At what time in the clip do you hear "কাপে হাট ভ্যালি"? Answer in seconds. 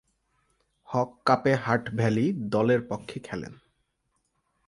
1.25-2.25